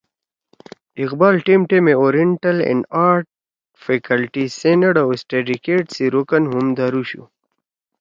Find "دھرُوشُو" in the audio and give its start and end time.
6.77-7.23